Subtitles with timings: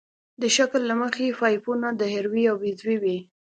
[0.41, 3.17] د شکل له مخې پایپونه دایروي او بیضوي وي